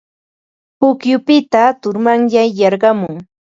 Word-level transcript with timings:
Pukyupita 0.77 1.61
turmanyay 1.81 2.49
yarqumun. 2.59 3.15